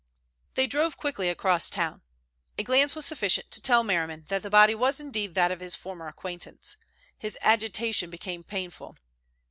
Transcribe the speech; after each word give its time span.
They 0.55 0.65
drove 0.65 0.97
quickly 0.97 1.29
across 1.29 1.69
town. 1.69 2.01
A 2.57 2.63
glance 2.63 2.95
was 2.95 3.05
sufficient 3.05 3.51
to 3.51 3.61
tell 3.61 3.83
Merriman 3.83 4.25
that 4.29 4.41
the 4.41 4.49
body 4.49 4.73
was 4.73 4.99
indeed 4.99 5.35
that 5.35 5.51
of 5.51 5.59
his 5.59 5.75
former 5.75 6.07
acquaintance. 6.07 6.75
His 7.19 7.37
agitation 7.43 8.09
became 8.09 8.43
painful. 8.43 8.97